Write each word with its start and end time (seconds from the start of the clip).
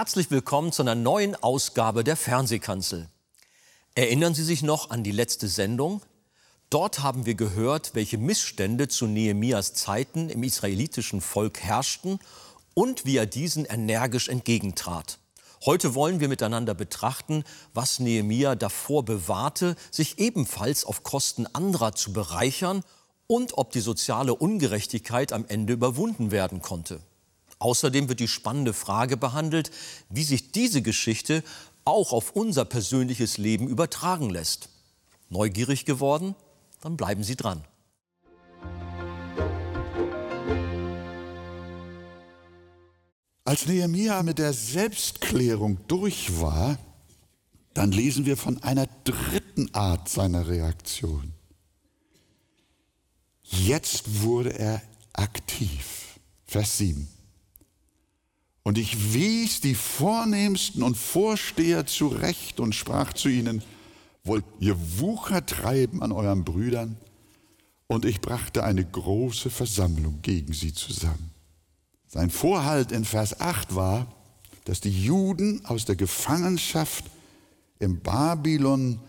Herzlich 0.00 0.30
willkommen 0.30 0.72
zu 0.72 0.80
einer 0.80 0.94
neuen 0.94 1.34
Ausgabe 1.42 2.04
der 2.04 2.16
Fernsehkanzel. 2.16 3.10
Erinnern 3.94 4.32
Sie 4.32 4.44
sich 4.44 4.62
noch 4.62 4.88
an 4.88 5.04
die 5.04 5.12
letzte 5.12 5.46
Sendung? 5.46 6.00
Dort 6.70 7.02
haben 7.02 7.26
wir 7.26 7.34
gehört, 7.34 7.94
welche 7.94 8.16
Missstände 8.16 8.88
zu 8.88 9.06
Nehemias 9.06 9.74
Zeiten 9.74 10.30
im 10.30 10.42
israelitischen 10.42 11.20
Volk 11.20 11.60
herrschten 11.60 12.18
und 12.72 13.04
wie 13.04 13.18
er 13.18 13.26
diesen 13.26 13.66
energisch 13.66 14.30
entgegentrat. 14.30 15.18
Heute 15.66 15.94
wollen 15.94 16.18
wir 16.18 16.28
miteinander 16.28 16.72
betrachten, 16.72 17.44
was 17.74 17.98
Nehemia 17.98 18.54
davor 18.54 19.04
bewahrte, 19.04 19.76
sich 19.90 20.18
ebenfalls 20.18 20.86
auf 20.86 21.02
Kosten 21.02 21.46
anderer 21.52 21.94
zu 21.94 22.14
bereichern 22.14 22.84
und 23.26 23.58
ob 23.58 23.70
die 23.70 23.80
soziale 23.80 24.34
Ungerechtigkeit 24.34 25.34
am 25.34 25.44
Ende 25.46 25.74
überwunden 25.74 26.30
werden 26.30 26.62
konnte. 26.62 27.02
Außerdem 27.60 28.08
wird 28.08 28.20
die 28.20 28.28
spannende 28.28 28.72
Frage 28.72 29.16
behandelt, 29.16 29.70
wie 30.08 30.24
sich 30.24 30.50
diese 30.50 30.80
Geschichte 30.82 31.44
auch 31.84 32.12
auf 32.12 32.32
unser 32.32 32.64
persönliches 32.64 33.36
Leben 33.36 33.68
übertragen 33.68 34.30
lässt. 34.30 34.70
Neugierig 35.28 35.84
geworden? 35.84 36.34
Dann 36.80 36.96
bleiben 36.96 37.22
Sie 37.22 37.36
dran. 37.36 37.64
Als 43.44 43.66
Nehemia 43.66 44.22
mit 44.22 44.38
der 44.38 44.54
Selbstklärung 44.54 45.78
durch 45.86 46.40
war, 46.40 46.78
dann 47.74 47.92
lesen 47.92 48.24
wir 48.24 48.36
von 48.36 48.62
einer 48.62 48.86
dritten 49.04 49.74
Art 49.74 50.08
seiner 50.08 50.48
Reaktion. 50.48 51.34
Jetzt 53.42 54.22
wurde 54.22 54.58
er 54.58 54.82
aktiv. 55.12 56.18
Vers 56.46 56.78
7. 56.78 57.19
Und 58.62 58.78
ich 58.78 59.14
wies 59.14 59.60
die 59.60 59.74
Vornehmsten 59.74 60.82
und 60.82 60.96
Vorsteher 60.96 61.86
zurecht 61.86 62.60
und 62.60 62.74
sprach 62.74 63.12
zu 63.12 63.28
ihnen, 63.28 63.62
wollt 64.22 64.44
ihr 64.58 64.76
Wucher 64.98 65.44
treiben 65.46 66.02
an 66.02 66.12
euren 66.12 66.44
Brüdern? 66.44 66.96
Und 67.86 68.04
ich 68.04 68.20
brachte 68.20 68.62
eine 68.62 68.84
große 68.84 69.50
Versammlung 69.50 70.20
gegen 70.22 70.52
sie 70.52 70.72
zusammen. 70.72 71.30
Sein 72.06 72.30
Vorhalt 72.30 72.92
in 72.92 73.04
Vers 73.04 73.40
8 73.40 73.74
war, 73.74 74.06
dass 74.64 74.80
die 74.80 75.04
Juden 75.04 75.64
aus 75.64 75.86
der 75.86 75.96
Gefangenschaft 75.96 77.04
im 77.78 78.00
Babylon 78.00 79.00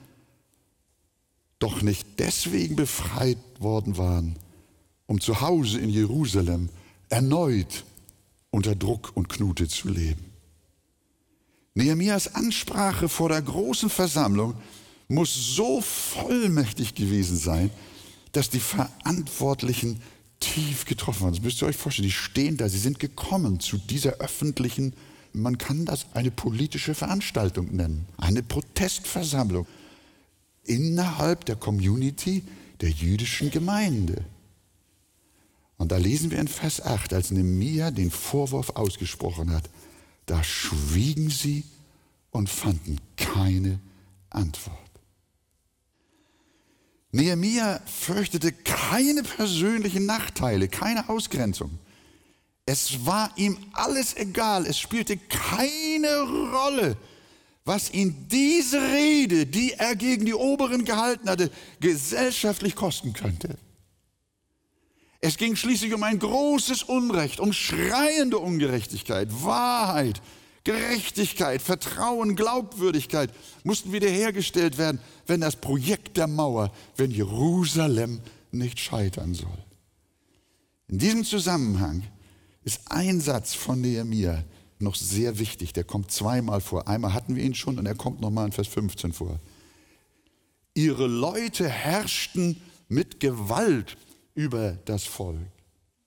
doch 1.60 1.82
nicht 1.82 2.08
deswegen 2.20 2.76
befreit 2.76 3.38
worden 3.60 3.98
waren, 3.98 4.36
um 5.08 5.20
zu 5.20 5.42
Hause 5.42 5.80
in 5.80 5.90
Jerusalem 5.90 6.70
erneut 7.10 7.84
unter 8.52 8.76
Druck 8.76 9.12
und 9.16 9.30
Knute 9.30 9.68
zu 9.68 9.90
leben. 9.90 10.26
Nehemias 11.74 12.36
Ansprache 12.36 13.08
vor 13.08 13.30
der 13.30 13.42
großen 13.42 13.90
Versammlung 13.90 14.56
muss 15.08 15.56
so 15.56 15.82
vollmächtig 15.82 16.96
gewesen 16.96 17.38
sein, 17.38 17.72
dass 18.34 18.50
die 18.50 18.60
Verantwortlichen 18.60 20.02
tief 20.40 20.86
getroffen 20.86 21.24
waren. 21.24 21.34
Das 21.34 21.44
müsst 21.44 21.62
ihr 21.62 21.68
euch 21.68 21.78
vorstellen. 21.78 22.08
Die 22.08 22.14
stehen 22.14 22.58
da, 22.58 22.68
sie 22.68 22.78
sind 22.78 23.00
gekommen 23.00 23.60
zu 23.60 23.78
dieser 23.78 24.14
öffentlichen, 24.16 24.94
man 25.34 25.58
kann 25.58 25.86
das 25.86 26.08
eine 26.14 26.32
politische 26.32 26.94
Veranstaltung 26.94 27.74
nennen, 27.74 28.06
eine 28.18 28.44
Protestversammlung 28.44 29.66
innerhalb 30.66 31.46
der 31.46 31.56
Community 31.56 32.44
der 32.82 32.90
jüdischen 32.90 33.50
Gemeinde. 33.50 34.26
Und 35.82 35.92
da 35.92 35.98
lesen 35.98 36.30
wir 36.30 36.38
in 36.38 36.48
Vers 36.48 36.80
8, 36.80 37.12
als 37.12 37.32
Nehemia 37.32 37.90
den 37.90 38.12
Vorwurf 38.12 38.70
ausgesprochen 38.76 39.52
hat, 39.52 39.68
da 40.28 40.44
schwiegen 40.44 41.32
sie 41.32 41.64
und 42.30 42.52
fanden 42.52 43.00
keine 43.18 43.80
Antwort. 44.30 44.78
Nehemia 47.12 47.82
fürchtete 47.88 48.52
keine 48.52 49.24
persönlichen 49.24 50.06
Nachteile, 50.06 50.68
keine 50.68 51.10
Ausgrenzung. 51.10 51.80
Es 52.68 53.04
war 53.08 53.32
ihm 53.36 53.58
alles 53.74 54.16
egal, 54.16 54.68
es 54.68 54.78
spielte 54.78 55.18
keine 55.18 56.22
Rolle, 56.54 56.96
was 57.66 57.92
ihn 57.92 58.28
diese 58.30 58.80
Rede, 58.80 59.48
die 59.48 59.74
er 59.74 59.96
gegen 59.96 60.26
die 60.26 60.36
Oberen 60.36 60.86
gehalten 60.86 61.28
hatte, 61.28 61.50
gesellschaftlich 61.80 62.76
kosten 62.76 63.14
könnte. 63.14 63.58
Es 65.22 65.38
ging 65.38 65.56
schließlich 65.56 65.94
um 65.94 66.02
ein 66.02 66.18
großes 66.18 66.84
Unrecht, 66.84 67.40
um 67.40 67.54
schreiende 67.54 68.40
Ungerechtigkeit, 68.40 69.30
Wahrheit, 69.44 70.20
Gerechtigkeit, 70.64 71.62
Vertrauen, 71.62 72.36
Glaubwürdigkeit 72.36 73.32
mussten 73.64 73.94
wiederhergestellt 73.94 74.80
werden, 74.80 75.00
wenn 75.28 75.42
das 75.42 75.56
Projekt 75.56 76.18
der 76.18 76.28
Mauer, 76.28 76.72
wenn 76.98 77.12
Jerusalem 77.12 78.20
nicht 78.52 78.80
scheitern 78.80 79.34
soll. 79.34 79.58
In 80.88 80.98
diesem 80.98 81.24
Zusammenhang 81.24 82.04
ist 82.64 82.82
ein 82.90 83.22
Satz 83.22 83.54
von 83.54 83.80
Nehemiah 83.80 84.44
noch 84.80 84.96
sehr 84.96 85.40
wichtig. 85.40 85.74
Der 85.74 85.84
kommt 85.84 86.12
zweimal 86.12 86.62
vor. 86.62 86.88
Einmal 86.88 87.14
hatten 87.14 87.36
wir 87.36 87.44
ihn 87.44 87.56
schon 87.56 87.80
und 87.80 87.86
er 87.86 87.96
kommt 87.96 88.22
nochmal 88.22 88.48
in 88.48 88.52
Vers 88.52 88.68
15 88.68 89.14
vor. 89.14 89.40
Ihre 90.74 91.08
Leute 91.08 91.70
herrschten 91.70 92.62
mit 92.88 93.20
Gewalt 93.20 93.98
über 94.34 94.74
das 94.86 95.04
Volk. 95.04 95.40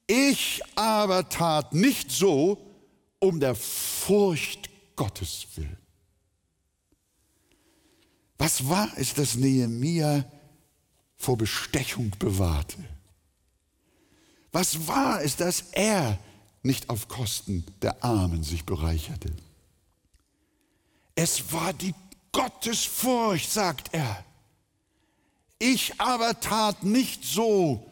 Ich 0.07 0.63
aber 0.75 1.29
tat 1.29 1.73
nicht 1.73 2.11
so 2.11 2.59
um 3.19 3.41
der 3.41 3.55
Furcht 3.55 4.69
Gottes 4.97 5.47
willen. 5.57 5.79
Was 8.39 8.69
war 8.69 8.91
es, 8.97 9.15
das 9.15 9.37
Nehemia 9.37 10.25
vor 11.17 11.39
Bestechung 11.39 12.11
bewahrte? 12.19 12.77
Was 14.53 14.87
war 14.87 15.23
es, 15.23 15.37
dass 15.37 15.65
er 15.73 16.19
nicht 16.63 16.91
auf 16.91 17.09
Kosten 17.09 17.65
der 17.81 18.05
Armen 18.05 18.43
sich 18.43 18.65
bereicherte? 18.65 19.35
Es 21.15 21.53
war 21.53 21.73
die 21.73 21.95
Gottesfurcht, 22.33 23.51
sagt 23.51 23.95
er. 23.95 24.25
Ich 25.59 25.99
aber 26.01 26.39
tat 26.41 26.83
nicht 26.83 27.25
so 27.25 27.91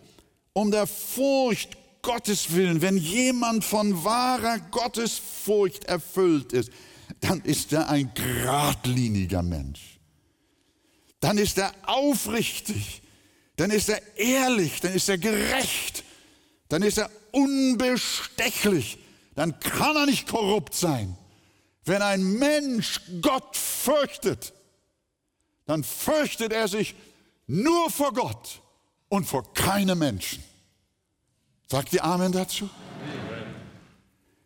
um 0.52 0.70
der 0.70 0.86
Furcht 0.86 1.76
Gottes 2.02 2.52
willen, 2.52 2.82
wenn 2.82 2.96
jemand 2.96 3.64
von 3.64 4.04
wahrer 4.04 4.58
Gottesfurcht 4.58 5.84
erfüllt 5.84 6.52
ist, 6.52 6.70
dann 7.20 7.40
ist 7.42 7.72
er 7.72 7.88
ein 7.88 8.12
geradliniger 8.14 9.42
Mensch. 9.42 10.00
Dann 11.20 11.38
ist 11.38 11.58
er 11.58 11.72
aufrichtig, 11.86 13.02
dann 13.56 13.70
ist 13.70 13.88
er 13.88 14.02
ehrlich, 14.16 14.80
dann 14.80 14.92
ist 14.92 15.08
er 15.08 15.18
gerecht, 15.18 16.02
dann 16.68 16.82
ist 16.82 16.98
er 16.98 17.10
unbestechlich, 17.30 18.98
dann 19.36 19.60
kann 19.60 19.94
er 19.96 20.06
nicht 20.06 20.26
korrupt 20.26 20.74
sein. 20.74 21.16
Wenn 21.84 22.02
ein 22.02 22.22
Mensch 22.38 23.00
Gott 23.20 23.56
fürchtet, 23.56 24.52
dann 25.66 25.84
fürchtet 25.84 26.52
er 26.52 26.66
sich 26.66 26.94
nur 27.46 27.90
vor 27.90 28.12
Gott 28.12 28.61
und 29.12 29.26
vor 29.26 29.52
keinem 29.52 29.98
Menschen. 29.98 30.42
Sagt 31.68 31.92
ihr 31.92 32.02
Amen 32.02 32.32
dazu? 32.32 32.64
Amen. 32.64 33.54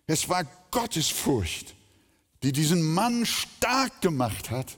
Es 0.09 0.29
war 0.29 0.43
Gottes 0.73 1.07
Furcht, 1.07 1.77
die 2.43 2.51
diesen 2.51 2.83
Mann 2.83 3.27
stark 3.27 4.01
gemacht 4.01 4.51
hat, 4.51 4.77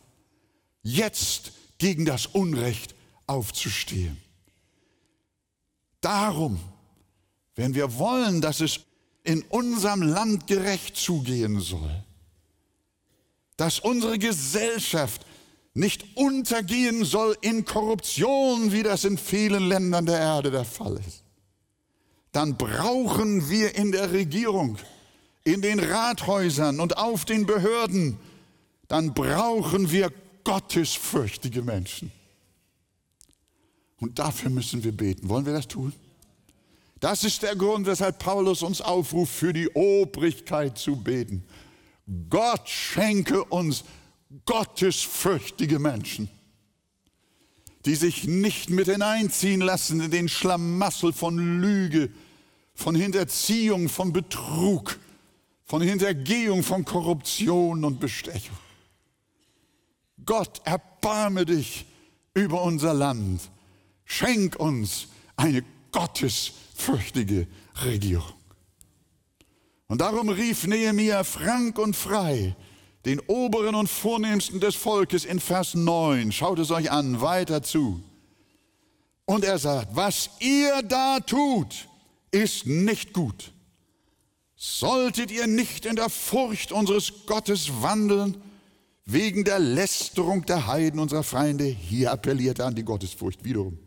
jetzt 0.82 1.52
gegen 1.78 2.04
das 2.04 2.26
Unrecht 2.26 2.94
aufzustehen. 3.26 4.20
Darum, 6.02 6.60
wenn 7.54 7.74
wir 7.74 7.96
wollen, 7.96 8.42
dass 8.42 8.60
es 8.60 8.80
in 9.24 9.40
unserem 9.44 10.02
Land 10.02 10.46
gerecht 10.48 10.98
zugehen 10.98 11.60
soll, 11.60 12.04
dass 13.56 13.80
unsere 13.80 14.18
Gesellschaft 14.18 15.24
nicht 15.78 16.04
untergehen 16.16 17.04
soll 17.04 17.36
in 17.40 17.64
Korruption, 17.64 18.72
wie 18.72 18.82
das 18.82 19.04
in 19.04 19.16
vielen 19.16 19.68
Ländern 19.68 20.06
der 20.06 20.18
Erde 20.18 20.50
der 20.50 20.64
Fall 20.64 20.98
ist, 21.06 21.22
dann 22.32 22.56
brauchen 22.56 23.48
wir 23.48 23.76
in 23.76 23.92
der 23.92 24.12
Regierung, 24.12 24.76
in 25.44 25.62
den 25.62 25.78
Rathäusern 25.78 26.80
und 26.80 26.98
auf 26.98 27.24
den 27.24 27.46
Behörden, 27.46 28.18
dann 28.88 29.14
brauchen 29.14 29.90
wir 29.90 30.12
gottesfürchtige 30.42 31.62
Menschen. 31.62 32.10
Und 34.00 34.18
dafür 34.18 34.50
müssen 34.50 34.82
wir 34.82 34.92
beten. 34.92 35.28
Wollen 35.28 35.46
wir 35.46 35.52
das 35.52 35.68
tun? 35.68 35.92
Das 37.00 37.22
ist 37.22 37.42
der 37.42 37.54
Grund, 37.54 37.86
weshalb 37.86 38.18
Paulus 38.18 38.62
uns 38.62 38.80
aufruft, 38.80 39.32
für 39.32 39.52
die 39.52 39.68
Obrigkeit 39.70 40.76
zu 40.76 40.96
beten. 40.96 41.44
Gott 42.28 42.68
schenke 42.68 43.44
uns 43.44 43.84
gottesfürchtige 44.44 45.78
Menschen, 45.78 46.28
die 47.84 47.94
sich 47.94 48.24
nicht 48.24 48.70
mit 48.70 48.86
hineinziehen 48.88 49.60
lassen 49.60 50.00
in 50.00 50.10
den 50.10 50.28
Schlamassel 50.28 51.12
von 51.12 51.60
Lüge, 51.60 52.10
von 52.74 52.94
Hinterziehung, 52.94 53.88
von 53.88 54.12
Betrug, 54.12 54.98
von 55.64 55.82
Hintergehung, 55.82 56.62
von 56.62 56.84
Korruption 56.84 57.84
und 57.84 58.00
Bestechung. 58.00 58.56
Gott, 60.24 60.60
erbarme 60.64 61.46
dich 61.46 61.86
über 62.34 62.62
unser 62.62 62.94
Land. 62.94 63.40
Schenk 64.04 64.56
uns 64.56 65.08
eine 65.36 65.64
gottesfürchtige 65.92 67.46
Regierung. 67.84 68.34
Und 69.86 70.02
darum 70.02 70.28
rief 70.28 70.66
Nehemia 70.66 71.24
frank 71.24 71.78
und 71.78 71.96
frei 71.96 72.54
den 73.08 73.20
Oberen 73.20 73.74
und 73.74 73.88
Vornehmsten 73.88 74.60
des 74.60 74.74
Volkes 74.74 75.24
in 75.24 75.40
Vers 75.40 75.74
9. 75.74 76.30
Schaut 76.30 76.58
es 76.58 76.70
euch 76.70 76.90
an, 76.90 77.22
weiter 77.22 77.62
zu. 77.62 78.02
Und 79.24 79.44
er 79.44 79.58
sagt, 79.58 79.96
was 79.96 80.28
ihr 80.40 80.82
da 80.82 81.18
tut, 81.18 81.88
ist 82.30 82.66
nicht 82.66 83.14
gut. 83.14 83.52
Solltet 84.56 85.30
ihr 85.30 85.46
nicht 85.46 85.86
in 85.86 85.96
der 85.96 86.10
Furcht 86.10 86.70
unseres 86.70 87.24
Gottes 87.24 87.80
wandeln, 87.80 88.36
wegen 89.06 89.42
der 89.42 89.58
Lästerung 89.58 90.44
der 90.44 90.66
Heiden 90.66 91.00
unserer 91.00 91.22
Feinde, 91.22 91.64
hier 91.64 92.12
appelliert 92.12 92.58
er 92.58 92.66
an 92.66 92.74
die 92.74 92.84
Gottesfurcht 92.84 93.42
wiederum. 93.42 93.78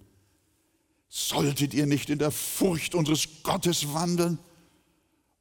Solltet 1.10 1.76
ihr 1.76 1.86
nicht 1.86 2.10
in 2.10 2.18
der 2.18 2.32
Furcht 2.32 2.96
unseres 2.96 3.28
Gottes 3.44 3.94
wandeln? 3.94 4.40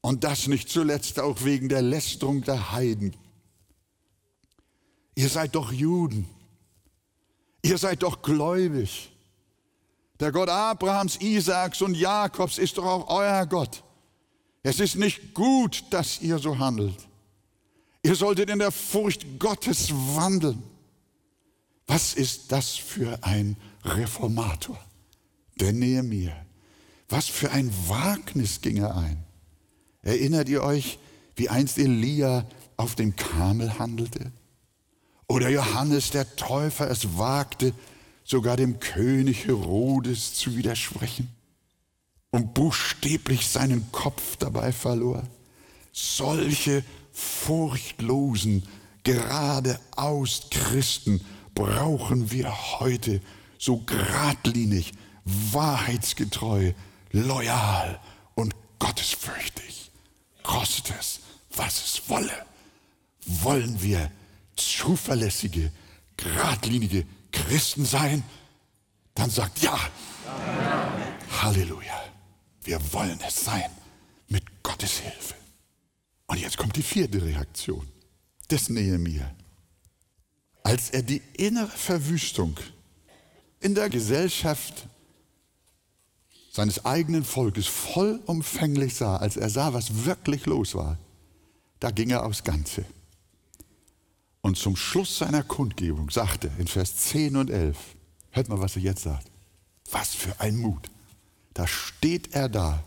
Und 0.03 0.25
das 0.25 0.49
nicht 0.49 0.69
zuletzt 0.69 1.19
auch 1.19 1.45
wegen 1.45 1.71
der 1.71 1.81
Lästerung 1.81 2.43
der 2.43 2.73
Heiden. 2.73 3.17
Ihr 5.15 5.29
seid 5.29 5.55
doch 5.55 5.73
Juden. 5.73 6.29
Ihr 7.63 7.79
seid 7.79 8.03
doch 8.03 8.23
gläubig. 8.23 9.11
Der 10.19 10.33
Gott 10.33 10.49
Abrahams, 10.49 11.17
Isaaks 11.21 11.83
und 11.83 11.95
Jakobs 11.95 12.59
ist 12.59 12.79
doch 12.79 12.85
auch 12.85 13.09
euer 13.09 13.47
Gott. 13.47 13.83
Es 14.63 14.81
ist 14.81 14.97
nicht 14.97 15.35
gut, 15.35 15.85
dass 15.91 16.21
ihr 16.21 16.39
so 16.39 16.59
handelt. 16.59 16.97
Ihr 18.03 18.15
solltet 18.15 18.51
in 18.51 18.59
der 18.59 18.71
Furcht 18.71 19.39
Gottes 19.39 19.91
wandeln. 19.93 20.63
Was 21.87 22.15
ist 22.15 22.53
das 22.53 22.77
für 22.77 23.19
ein 23.23 23.57
Reformator? 23.85 24.79
Der 25.59 25.73
Nehemiah. 25.73 26.47
Was 27.09 27.27
für 27.27 27.51
ein 27.51 27.73
Wagnis 27.89 28.61
ging 28.61 28.77
er 28.79 28.97
ein. 28.97 29.25
Erinnert 30.03 30.49
ihr 30.49 30.63
euch, 30.63 30.99
wie 31.37 31.49
einst 31.49 31.79
Elia 31.79 32.47
auf 32.77 32.95
dem 32.95 33.17
Kamel 33.17 33.79
handelte? 33.79 34.33
Oder 35.31 35.49
Johannes 35.49 36.11
der 36.11 36.35
Täufer 36.35 36.91
es 36.91 37.17
wagte, 37.17 37.73
sogar 38.25 38.57
dem 38.57 38.81
König 38.81 39.47
Herodes 39.47 40.35
zu 40.35 40.57
widersprechen 40.57 41.29
und 42.31 42.53
buchstäblich 42.53 43.47
seinen 43.47 43.93
Kopf 43.93 44.35
dabei 44.39 44.73
verlor. 44.73 45.23
Solche 45.93 46.83
furchtlosen, 47.13 48.65
geradeaus 49.05 50.49
Christen 50.51 51.25
brauchen 51.55 52.33
wir 52.33 52.81
heute 52.81 53.21
so 53.57 53.77
geradlinig, 53.87 54.91
wahrheitsgetreu, 55.25 56.73
loyal 57.13 58.01
und 58.35 58.57
gottesfürchtig. 58.81 59.93
Kostet 60.43 60.93
es, 60.99 61.21
was 61.55 61.85
es 61.85 62.09
wolle, 62.09 62.35
wollen 63.25 63.81
wir 63.81 64.11
zuverlässige, 64.61 65.73
geradlinige 66.17 67.07
Christen 67.33 67.85
sein, 67.85 68.23
dann 69.15 69.31
sagt 69.31 69.63
ja. 69.63 69.79
ja. 70.27 70.93
Halleluja. 71.43 72.01
Wir 72.63 72.93
wollen 72.93 73.19
es 73.27 73.45
sein 73.45 73.71
mit 74.29 74.63
Gottes 74.63 74.99
Hilfe. 74.99 75.35
Und 76.27 76.39
jetzt 76.39 76.57
kommt 76.57 76.77
die 76.77 76.83
vierte 76.83 77.23
Reaktion 77.23 77.87
des 78.51 78.69
Nehemiah. 78.69 79.35
Als 80.63 80.91
er 80.91 81.03
die 81.03 81.23
innere 81.35 81.69
Verwüstung 81.69 82.57
in 83.61 83.75
der 83.75 83.89
Gesellschaft 83.89 84.87
seines 86.53 86.85
eigenen 86.85 87.25
Volkes 87.25 87.67
vollumfänglich 87.67 88.95
sah, 88.95 89.17
als 89.17 89.37
er 89.37 89.51
sah, 89.51 89.73
was 89.73 90.05
wirklich 90.05 90.47
los 90.47 90.75
war, 90.75 90.99
da 91.79 91.91
ging 91.91 92.11
er 92.11 92.25
aufs 92.25 92.45
Ganze. 92.45 92.85
Und 94.43 94.57
zum 94.57 94.77
Schluss 94.77 95.19
seiner 95.19 95.43
Kundgebung 95.43 96.11
sagte 96.11 96.51
in 96.59 96.67
Vers 96.67 96.97
10 96.97 97.37
und 97.37 97.51
11, 97.51 97.77
hört 98.31 98.49
mal, 98.49 98.61
was 98.61 98.77
er 98.77 98.83
jetzt 98.83 99.03
sagt. 99.03 99.31
Was 99.91 100.15
für 100.15 100.41
ein 100.41 100.57
Mut. 100.57 100.91
Da 101.55 101.67
steht 101.67 102.35
er 102.35 102.49
da 102.49 102.83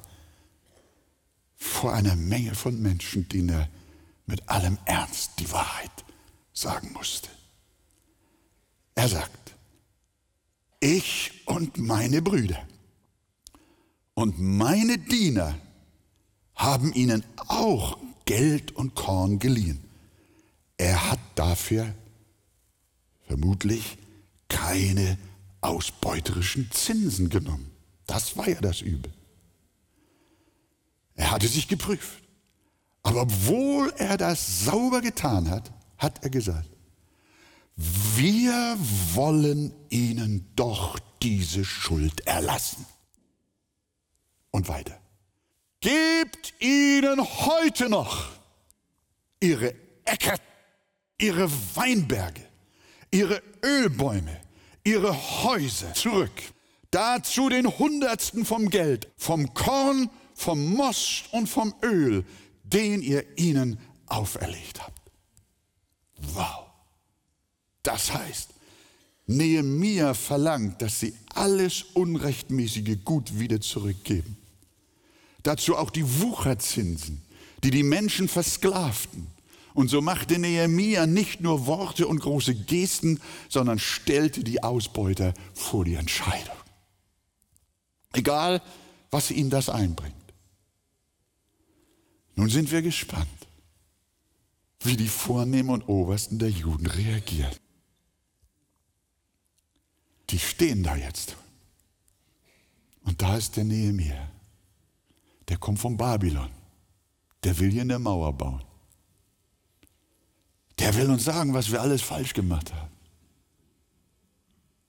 vor 1.56 1.94
einer 1.94 2.16
Menge 2.16 2.56
von 2.56 2.82
Menschen, 2.82 3.28
denen 3.30 3.50
er 3.50 3.70
mit 4.26 4.48
allem 4.50 4.78
Ernst 4.86 5.32
die 5.40 5.52
Wahrheit 5.52 5.92
sagen 6.54 6.92
musste. 6.94 7.30
Er 8.96 9.10
sagt, 9.10 9.56
ich 10.80 11.44
und 11.46 11.78
meine 11.78 12.22
Brüder 12.22 12.62
und 14.14 14.40
meine 14.40 14.98
Diener 14.98 15.58
haben 16.56 16.94
ihnen 16.94 17.24
auch 17.48 17.98
Geld 18.26 18.72
und 18.74 18.96
Korn 18.96 19.40
geliehen. 19.40 19.84
Er 20.78 21.12
hat 21.12 21.20
dafür 21.36 21.94
vermutlich 23.28 23.98
keine 24.48 25.18
ausbeuterischen 25.62 26.70
Zinsen 26.72 27.30
genommen. 27.30 27.72
Das 28.06 28.38
war 28.38 28.48
ja 28.50 28.60
das 28.60 28.82
Übel. 28.82 29.12
Er 31.16 31.32
hatte 31.32 31.48
sich 31.48 31.68
geprüft. 31.68 32.22
Aber 33.04 33.24
obwohl 33.24 33.94
er 33.98 34.18
das 34.18 34.66
sauber 34.66 35.02
getan 35.02 35.50
hat, 35.50 35.72
hat 35.98 36.24
er 36.24 36.30
gesagt, 36.30 36.70
wir 37.76 38.78
wollen 39.14 39.74
ihnen 39.90 40.50
doch 40.56 41.00
diese 41.22 41.66
Schuld 41.66 42.26
erlassen. 42.28 42.86
Und 44.52 44.68
weiter. 44.68 45.00
Gebt 45.82 46.54
ihnen 46.62 47.20
heute 47.22 47.90
noch 47.90 48.30
ihre 49.40 49.74
Äcker 50.06 50.38
ihre 51.18 51.50
Weinberge, 51.76 52.42
ihre 53.12 53.42
Ölbäume, 53.64 54.40
ihre 54.84 55.14
Häuser 55.44 55.94
zurück. 55.94 56.32
Dazu 56.92 57.50
den 57.50 57.68
Hundertsten 57.68 58.46
vom 58.46 58.70
Geld, 58.70 59.10
vom 59.18 59.54
Korn, 59.54 60.10
vom 60.36 60.74
Most 60.76 61.26
und 61.32 61.48
vom 61.48 61.74
Öl, 61.82 62.24
den 62.64 63.02
ihr 63.02 63.26
ihnen 63.38 63.80
auferlegt 64.08 64.82
habt. 64.82 65.02
Wow. 66.34 66.66
Das 67.82 68.14
heißt, 68.14 68.50
Nehemiah 69.26 70.14
verlangt, 70.14 70.82
dass 70.82 71.00
sie 71.00 71.14
alles 71.34 71.84
unrechtmäßige 71.94 72.98
Gut 73.04 73.40
wieder 73.40 73.62
zurückgeben. 73.62 74.38
Dazu 75.44 75.76
auch 75.76 75.90
die 75.90 76.22
Wucherzinsen, 76.22 77.22
die 77.64 77.72
die 77.72 77.84
Menschen 77.84 78.28
versklavten 78.28 79.33
und 79.74 79.90
so 79.90 80.02
machte 80.02 80.38
Nehemia 80.38 81.06
nicht 81.08 81.42
nur 81.42 81.66
Worte 81.66 82.08
und 82.08 82.20
große 82.20 82.56
Gesten, 82.56 83.20
sondern 83.50 83.80
stellte 83.80 84.44
die 84.44 84.62
Ausbeuter 84.64 85.34
vor 85.54 85.86
die 85.86 85.96
Entscheidung. 85.96 86.56
Egal, 88.12 88.62
was 89.10 89.32
ihm 89.32 89.50
das 89.50 89.70
einbringt. 89.70 90.14
Nun 92.36 92.50
sind 92.50 92.72
wir 92.72 92.82
gespannt, 92.82 93.28
wie 94.82 94.98
die 94.98 95.08
Vornehmen 95.08 95.70
und 95.70 95.88
Obersten 95.88 96.40
der 96.40 96.50
Juden 96.50 96.86
reagieren. 96.86 97.56
Die 100.30 100.40
stehen 100.40 100.84
da 100.84 100.96
jetzt. 100.96 101.36
Und 103.04 103.22
da 103.22 103.38
ist 103.38 103.56
der 103.56 103.66
Nehemia. 103.66 104.32
Der 105.48 105.58
kommt 105.58 105.80
von 105.80 105.98
Babylon. 105.98 106.50
Der 107.44 107.58
will 107.60 107.72
hier 107.72 107.82
eine 107.82 108.00
Mauer 108.00 108.34
bauen. 108.34 108.64
Der 110.84 110.94
will 110.96 111.10
uns 111.12 111.24
sagen, 111.24 111.54
was 111.54 111.72
wir 111.72 111.82
alles 111.82 112.02
falsch 112.02 112.34
gemacht 112.34 112.74
haben. 112.74 112.92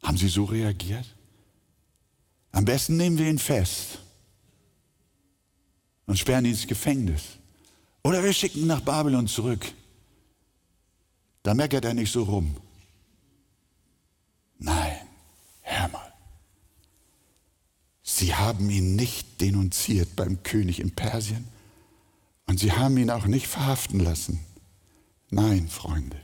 Haben 0.02 0.16
Sie 0.16 0.26
so 0.26 0.42
reagiert? 0.42 1.06
Am 2.50 2.64
besten 2.64 2.96
nehmen 2.96 3.16
wir 3.16 3.30
ihn 3.30 3.38
fest 3.38 4.00
und 6.06 6.18
sperren 6.18 6.46
ihn 6.46 6.50
ins 6.50 6.66
Gefängnis. 6.66 7.22
Oder 8.02 8.24
wir 8.24 8.32
schicken 8.32 8.62
ihn 8.62 8.66
nach 8.66 8.80
Babylon 8.80 9.28
zurück. 9.28 9.64
Da 11.44 11.54
meckert 11.54 11.84
er 11.84 11.94
nicht 11.94 12.10
so 12.10 12.24
rum. 12.24 12.56
Nein, 14.58 14.96
hör 15.62 15.88
mal. 15.90 16.12
Sie 18.02 18.34
haben 18.34 18.68
ihn 18.68 18.96
nicht 18.96 19.40
denunziert 19.40 20.16
beim 20.16 20.42
König 20.42 20.80
in 20.80 20.90
Persien 20.90 21.46
und 22.46 22.58
sie 22.58 22.72
haben 22.72 22.98
ihn 22.98 23.10
auch 23.10 23.26
nicht 23.26 23.46
verhaften 23.46 24.00
lassen. 24.00 24.44
Nein, 25.34 25.66
Freunde, 25.66 26.16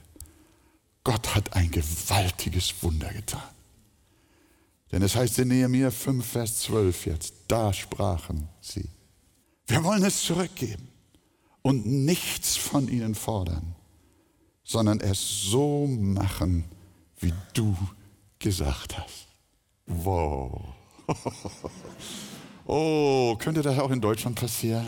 Gott 1.02 1.34
hat 1.34 1.54
ein 1.54 1.68
gewaltiges 1.72 2.80
Wunder 2.80 3.12
getan. 3.12 3.42
Denn 4.92 5.02
es 5.02 5.16
heißt 5.16 5.40
in 5.40 5.48
Nehemiah 5.48 5.90
5, 5.90 6.24
Vers 6.24 6.60
12 6.60 7.06
jetzt, 7.06 7.34
da 7.48 7.72
sprachen 7.72 8.48
sie. 8.60 8.88
Wir 9.66 9.82
wollen 9.82 10.04
es 10.04 10.22
zurückgeben. 10.22 10.86
und 11.62 11.84
nichts 11.86 12.56
von 12.56 12.88
ihnen 12.88 13.14
fordern, 13.14 13.74
sondern 14.64 15.00
es 15.00 15.42
so 15.42 15.86
machen, 15.86 16.64
wie 17.18 17.34
du 17.52 17.76
gesagt 18.38 18.96
hast. 18.96 19.26
Wow. 19.86 20.62
Oh, 22.66 23.34
könnte 23.36 23.62
das 23.62 23.76
auch 23.80 23.90
in 23.90 24.00
Deutschland 24.00 24.38
passieren? 24.38 24.86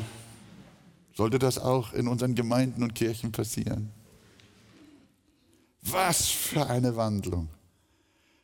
Sollte 1.15 1.41
das 1.41 1.59
auch 1.59 1.93
in 1.95 2.07
unseren 2.07 2.37
Gemeinden 2.37 2.85
und 2.85 2.95
Kirchen 2.95 3.33
passieren? 3.33 3.91
Was 5.83 6.29
für 6.29 6.69
eine 6.69 6.97
Wandlung. 6.97 7.49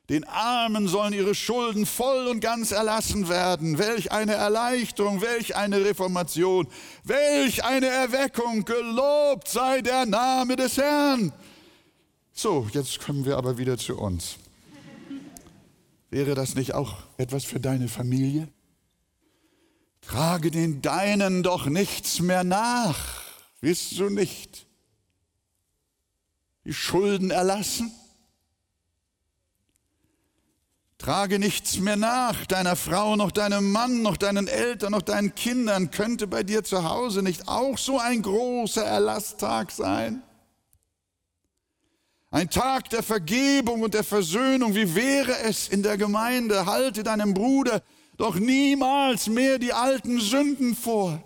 Den 0.08 0.24
Armen 0.24 0.88
sollen 0.88 1.12
ihre 1.12 1.34
Schulden 1.34 1.84
voll 1.84 2.28
und 2.28 2.40
ganz 2.40 2.70
erlassen 2.72 3.28
werden. 3.28 3.78
Welch 3.78 4.10
eine 4.10 4.34
Erleichterung, 4.34 5.20
welch 5.20 5.54
eine 5.54 5.84
Reformation, 5.84 6.66
welch 7.04 7.64
eine 7.64 7.88
Erweckung. 7.88 8.64
Gelobt 8.64 9.48
sei 9.48 9.82
der 9.82 10.06
Name 10.06 10.56
des 10.56 10.78
Herrn. 10.78 11.32
So, 12.32 12.68
jetzt 12.72 13.00
kommen 13.00 13.26
wir 13.26 13.36
aber 13.36 13.58
wieder 13.58 13.76
zu 13.76 13.98
uns. 13.98 14.36
Wäre 16.10 16.34
das 16.34 16.54
nicht 16.54 16.72
auch 16.72 17.02
etwas 17.18 17.44
für 17.44 17.60
deine 17.60 17.88
Familie? 17.88 18.48
Trage 20.00 20.50
den 20.50 20.80
Deinen 20.80 21.42
doch 21.42 21.66
nichts 21.66 22.20
mehr 22.20 22.44
nach, 22.44 22.96
wisst 23.60 23.98
du 23.98 24.08
nicht? 24.08 24.67
Die 26.68 26.74
Schulden 26.74 27.30
erlassen? 27.30 27.90
Trage 30.98 31.38
nichts 31.38 31.78
mehr 31.78 31.96
nach, 31.96 32.44
deiner 32.44 32.76
Frau, 32.76 33.16
noch 33.16 33.30
deinem 33.30 33.72
Mann, 33.72 34.02
noch 34.02 34.18
deinen 34.18 34.48
Eltern, 34.48 34.92
noch 34.92 35.00
deinen 35.00 35.34
Kindern. 35.34 35.90
Könnte 35.90 36.26
bei 36.26 36.42
dir 36.42 36.62
zu 36.64 36.84
Hause 36.84 37.22
nicht 37.22 37.48
auch 37.48 37.78
so 37.78 37.98
ein 37.98 38.20
großer 38.20 38.84
Erlasstag 38.84 39.70
sein? 39.70 40.22
Ein 42.30 42.50
Tag 42.50 42.90
der 42.90 43.02
Vergebung 43.02 43.80
und 43.80 43.94
der 43.94 44.04
Versöhnung. 44.04 44.74
Wie 44.74 44.94
wäre 44.94 45.38
es 45.38 45.68
in 45.68 45.82
der 45.82 45.96
Gemeinde? 45.96 46.66
Halte 46.66 47.02
deinem 47.02 47.32
Bruder 47.32 47.82
doch 48.18 48.34
niemals 48.34 49.28
mehr 49.28 49.58
die 49.58 49.72
alten 49.72 50.20
Sünden 50.20 50.76
vor. 50.76 51.24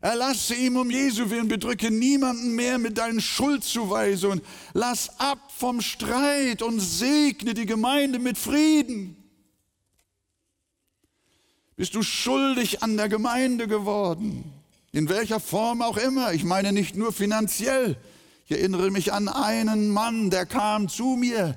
Erlasse 0.00 0.54
ihm 0.54 0.76
um 0.76 0.90
Jesu 0.90 1.28
willen, 1.30 1.48
bedrücke 1.48 1.90
niemanden 1.90 2.54
mehr 2.54 2.78
mit 2.78 2.98
deinen 2.98 3.20
Schuldzuweisungen. 3.20 4.42
Lass 4.72 5.18
ab 5.18 5.50
vom 5.56 5.80
Streit 5.80 6.62
und 6.62 6.78
segne 6.78 7.52
die 7.54 7.66
Gemeinde 7.66 8.20
mit 8.20 8.38
Frieden. 8.38 9.16
Bist 11.74 11.94
du 11.94 12.02
schuldig 12.02 12.82
an 12.82 12.96
der 12.96 13.08
Gemeinde 13.08 13.66
geworden? 13.66 14.44
In 14.92 15.08
welcher 15.08 15.40
Form 15.40 15.82
auch 15.82 15.96
immer. 15.96 16.32
Ich 16.32 16.44
meine 16.44 16.72
nicht 16.72 16.96
nur 16.96 17.12
finanziell. 17.12 17.96
Ich 18.46 18.52
erinnere 18.52 18.90
mich 18.90 19.12
an 19.12 19.28
einen 19.28 19.90
Mann, 19.90 20.30
der 20.30 20.46
kam 20.46 20.88
zu 20.88 21.16
mir 21.16 21.56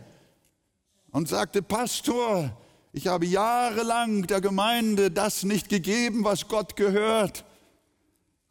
und 1.11 1.29
sagte, 1.29 1.61
Pastor, 1.61 2.57
ich 2.91 3.07
habe 3.07 3.25
jahrelang 3.25 4.27
der 4.27 4.41
Gemeinde 4.41 5.11
das 5.11 5.43
nicht 5.43 5.69
gegeben, 5.69 6.23
was 6.23 6.47
Gott 6.47 6.75
gehört 6.75 7.45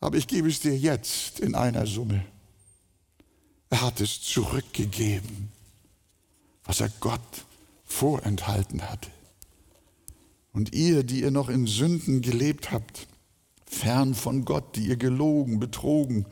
aber 0.01 0.17
ich 0.17 0.27
gebe 0.27 0.49
es 0.49 0.61
dir 0.61 0.77
jetzt 0.77 1.41
in 1.41 1.55
einer 1.55 1.87
Summe. 1.87 2.25
Er 3.69 3.83
hat 3.83 4.01
es 4.01 4.21
zurückgegeben, 4.21 5.53
was 6.65 6.81
er 6.81 6.91
Gott 7.01 7.45
vorenthalten 7.85 8.83
hatte. 8.83 9.11
Und 10.53 10.75
ihr, 10.75 11.05
die 11.05 11.21
ihr 11.21 11.31
noch 11.31 11.49
in 11.49 11.67
Sünden 11.67 12.23
gelebt 12.23 12.73
habt, 12.73 13.07
fern 13.67 14.15
von 14.15 14.45
Gott, 14.45 14.75
die 14.75 14.87
ihr 14.87 14.97
gelogen, 14.97 15.61
betrogen 15.61 16.27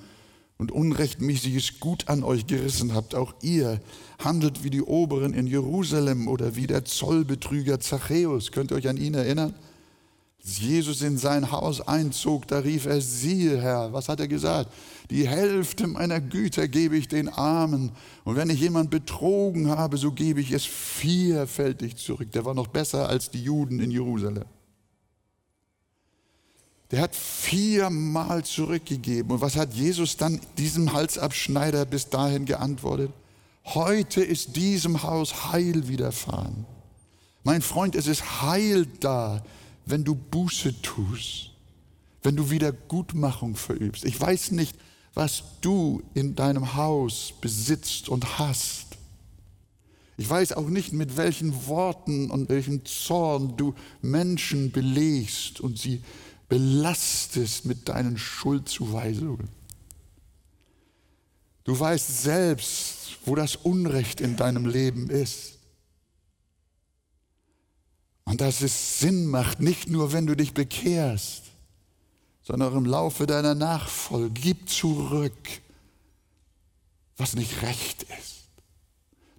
und 0.56 0.72
unrechtmäßiges 0.72 1.78
Gut 1.78 2.08
an 2.08 2.25
euch 2.25 2.48
gerissen 2.48 2.94
habt, 2.94 3.14
auch 3.14 3.34
ihr 3.42 3.80
handelt 4.18 4.64
wie 4.64 4.70
die 4.70 4.82
Oberen 4.82 5.34
in 5.34 5.46
Jerusalem 5.46 6.26
oder 6.26 6.56
wie 6.56 6.66
der 6.66 6.84
Zollbetrüger 6.84 7.78
Zachäus. 7.78 8.50
Könnt 8.50 8.72
ihr 8.72 8.76
euch 8.76 8.88
an 8.88 8.96
ihn 8.96 9.14
erinnern? 9.14 9.54
Als 10.49 10.61
Jesus 10.61 11.02
in 11.02 11.19
sein 11.19 11.52
Haus 11.52 11.83
einzog, 11.83 12.49
da 12.49 12.61
rief 12.61 12.87
er, 12.87 13.02
siehe 13.02 13.61
Herr, 13.61 13.93
was 13.93 14.09
hat 14.09 14.19
er 14.19 14.28
gesagt? 14.28 14.73
Die 15.11 15.28
Hälfte 15.28 15.87
meiner 15.87 16.23
Güter 16.23 16.69
gebe 16.69 16.97
ich 16.97 17.07
den 17.07 17.28
Armen. 17.28 17.93
Und 18.25 18.37
wenn 18.37 18.49
ich 18.49 18.59
jemand 18.59 18.88
betrogen 18.88 19.69
habe, 19.69 19.99
so 19.99 20.11
gebe 20.11 20.40
ich 20.40 20.52
es 20.52 20.64
vierfältig 20.64 21.97
zurück. 21.97 22.33
Der 22.33 22.47
war 22.47 22.55
noch 22.55 22.69
besser 22.69 23.11
als 23.11 23.31
die 23.31 23.43
Juden 23.43 23.78
in 23.78 23.90
Jerusalem. 23.90 24.47
Der 26.93 27.02
hat 27.02 27.14
viermal 27.14 28.43
zurückgegeben. 28.43 29.31
Und 29.31 29.43
was 29.43 29.55
hat 29.55 29.75
Jesus 29.75 30.17
dann 30.17 30.40
diesem 30.57 30.95
Halsabschneider 30.95 31.85
bis 31.85 32.09
dahin 32.09 32.47
geantwortet? 32.47 33.11
Heute 33.67 34.23
ist 34.23 34.57
diesem 34.57 35.02
Haus 35.02 35.52
Heil 35.52 35.88
widerfahren. 35.88 36.64
Mein 37.45 37.61
Freund, 37.61 37.95
es 37.95 38.07
ist 38.07 38.40
Heil 38.40 38.87
da 39.00 39.43
wenn 39.90 40.04
du 40.04 40.14
Buße 40.14 40.83
tust, 40.83 41.50
wenn 42.23 42.37
du 42.37 42.50
Wiedergutmachung 42.50 43.57
verübst. 43.57 44.04
Ich 44.04 44.21
weiß 44.21 44.52
nicht, 44.52 44.76
was 45.14 45.42
du 45.61 46.02
in 46.14 46.35
deinem 46.35 46.75
Haus 46.75 47.33
besitzt 47.40 48.09
und 48.09 48.38
hast. 48.38 48.87
Ich 50.16 50.28
weiß 50.28 50.52
auch 50.52 50.68
nicht, 50.68 50.92
mit 50.92 51.16
welchen 51.16 51.66
Worten 51.66 52.30
und 52.30 52.49
welchem 52.49 52.85
Zorn 52.85 53.57
du 53.57 53.75
Menschen 54.02 54.73
belegst 54.73 55.61
und 55.61 55.78
sie 55.78 56.02
belastest 56.49 57.66
mit 57.66 57.88
deinen 57.88 58.18
Schuldzuweisungen. 58.18 59.49
Du 61.64 61.78
weißt 61.78 62.23
selbst, 62.23 63.18
wo 63.26 63.35
das 63.35 63.57
Unrecht 63.57 64.21
in 64.21 64.37
deinem 64.37 64.66
Leben 64.66 65.11
ist. 65.11 65.57
Und 68.28 68.42
dass 68.42 68.61
es 68.61 68.99
Sinn 68.99 69.26
macht, 69.26 69.61
nicht 69.61 69.88
nur 69.88 70.12
wenn 70.12 70.26
du 70.26 70.37
dich 70.37 70.52
bekehrst, 70.52 71.44
sondern 72.42 72.76
im 72.76 72.85
Laufe 72.85 73.26
deiner 73.26 73.54
Nachfolge. 73.54 74.28
Gib 74.28 74.68
zurück, 74.68 75.62
was 77.16 77.35
nicht 77.35 77.62
recht 77.62 78.02
ist. 78.02 78.44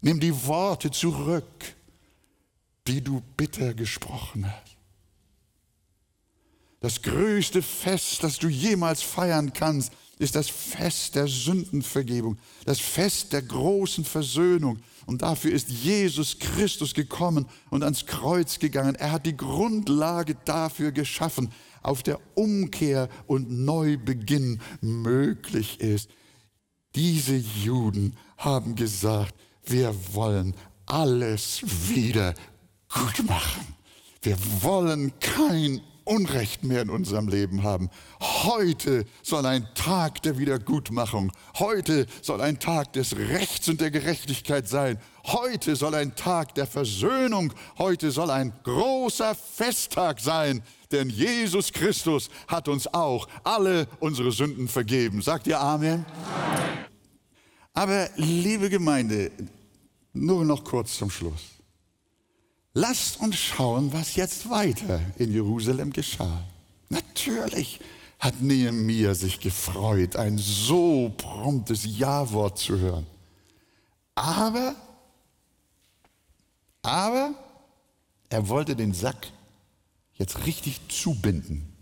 Nimm 0.01 0.19
die 0.19 0.45
Worte 0.47 0.89
zurück, 0.89 1.75
die 2.87 3.03
du 3.03 3.21
bitter 3.37 3.75
gesprochen 3.75 4.51
hast. 4.51 4.75
Das 6.79 7.03
größte 7.03 7.61
Fest, 7.61 8.23
das 8.23 8.39
du 8.39 8.47
jemals 8.47 9.03
feiern 9.03 9.53
kannst, 9.53 9.93
ist 10.19 10.35
das 10.35 10.49
Fest 10.49 11.15
der 11.15 11.27
Sündenvergebung, 11.27 12.37
das 12.65 12.79
Fest 12.79 13.33
der 13.33 13.41
großen 13.41 14.05
Versöhnung, 14.05 14.79
und 15.05 15.23
dafür 15.23 15.51
ist 15.51 15.69
Jesus 15.69 16.37
Christus 16.37 16.93
gekommen 16.93 17.47
und 17.71 17.83
ans 17.83 18.05
Kreuz 18.05 18.59
gegangen. 18.59 18.93
Er 18.93 19.11
hat 19.11 19.25
die 19.25 19.35
Grundlage 19.35 20.35
dafür 20.45 20.91
geschaffen, 20.91 21.51
auf 21.81 22.03
der 22.03 22.19
Umkehr 22.35 23.09
und 23.25 23.49
Neubeginn 23.49 24.61
möglich 24.81 25.79
ist. 25.79 26.09
Diese 26.93 27.35
Juden 27.35 28.15
haben 28.37 28.75
gesagt, 28.75 29.33
wir 29.65 29.95
wollen 30.13 30.53
alles 30.85 31.61
wieder 31.87 32.35
gut 32.93 33.27
machen. 33.27 33.65
Wir 34.21 34.37
wollen 34.61 35.13
kein 35.19 35.81
Unrecht 36.09 36.63
mehr 36.63 36.81
in 36.81 36.89
unserem 36.89 37.27
Leben 37.27 37.61
haben. 37.61 37.89
Heute 38.19 39.05
soll 39.21 39.45
ein 39.45 39.67
Tag 39.75 40.23
der 40.23 40.39
Wiedergutmachung, 40.39 41.31
heute 41.59 42.07
soll 42.23 42.41
ein 42.41 42.59
Tag 42.59 42.93
des 42.93 43.15
Rechts 43.15 43.69
und 43.69 43.79
der 43.79 43.91
Gerechtigkeit 43.91 44.67
sein, 44.67 44.97
heute 45.27 45.75
soll 45.75 45.93
ein 45.93 46.15
Tag 46.15 46.55
der 46.55 46.65
Versöhnung, 46.65 47.53
heute 47.77 48.09
soll 48.09 48.31
ein 48.31 48.51
großer 48.63 49.35
Festtag 49.35 50.19
sein, 50.19 50.63
denn 50.91 51.09
Jesus 51.09 51.71
Christus 51.71 52.29
hat 52.47 52.67
uns 52.67 52.91
auch 52.91 53.27
alle 53.43 53.87
unsere 53.99 54.31
Sünden 54.31 54.67
vergeben. 54.67 55.21
Sagt 55.21 55.45
ihr 55.45 55.59
Amen? 55.59 56.05
Amen. 56.33 56.85
Aber 57.73 58.09
liebe 58.15 58.69
Gemeinde, 58.69 59.31
nur 60.13 60.43
noch 60.43 60.63
kurz 60.63 60.97
zum 60.97 61.09
Schluss. 61.09 61.58
Lasst 62.79 63.19
uns 63.19 63.35
schauen, 63.35 63.91
was 63.91 64.15
jetzt 64.15 64.49
weiter 64.49 65.01
in 65.17 65.33
Jerusalem 65.33 65.91
geschah. 65.91 66.45
Natürlich 66.87 67.81
hat 68.19 68.39
Nehemiah 68.41 69.13
sich 69.15 69.41
gefreut, 69.41 70.15
ein 70.15 70.37
so 70.37 71.13
promptes 71.17 71.83
Ja-Wort 71.83 72.57
zu 72.57 72.79
hören. 72.79 73.05
Aber, 74.15 74.75
aber 76.81 77.33
er 78.29 78.47
wollte 78.47 78.77
den 78.77 78.93
Sack 78.93 79.27
jetzt 80.13 80.45
richtig 80.45 80.79
zubinden, 80.87 81.75